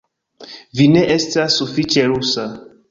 Vi 0.79 0.87
ne 0.95 1.03
estas 1.19 1.61
sufiĉe 1.61 2.11
rusa 2.15 2.53